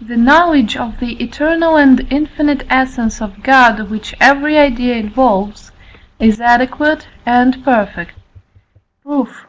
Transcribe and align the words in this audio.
The 0.00 0.16
knowledge 0.16 0.76
of 0.76 0.98
the 0.98 1.12
eternal 1.22 1.76
and 1.76 2.04
infinite 2.12 2.66
essence 2.68 3.22
of 3.22 3.44
God 3.44 3.88
which 3.88 4.12
every 4.20 4.58
idea 4.58 4.96
involves 4.96 5.70
is 6.18 6.40
adequate 6.40 7.06
and 7.24 7.62
perfect. 7.62 8.18
Proof. 9.04 9.46